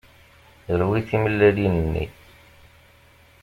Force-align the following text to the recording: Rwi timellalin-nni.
Rwi 0.81 0.99
timellalin-nni. 1.07 2.05